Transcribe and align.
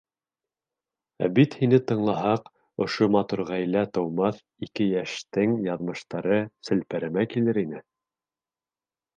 Ә 1.25 1.27
бит 1.39 1.57
һине 1.57 1.79
тыңлаһаҡ, 1.91 2.49
ошо 2.85 3.09
матур 3.17 3.43
ғаилә 3.51 3.85
тыумаҫ, 3.99 4.41
ике 4.69 4.89
йәштең 4.97 5.55
яҙмыштары 5.69 6.41
селпәрәмә 6.71 7.31
килер 7.37 7.65
ине! 7.67 7.85